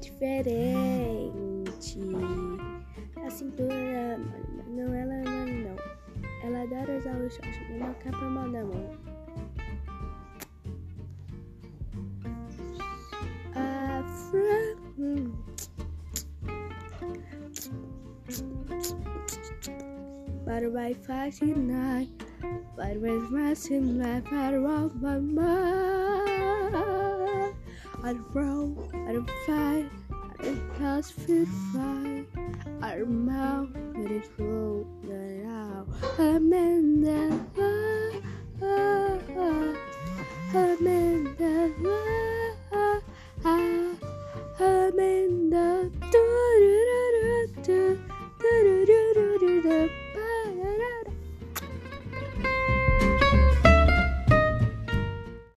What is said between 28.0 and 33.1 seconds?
I don't roll, I don't fight, I don't pass fit fight. I